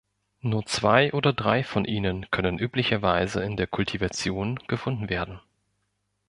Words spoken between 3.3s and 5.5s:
in der Kultivation gefunden werden.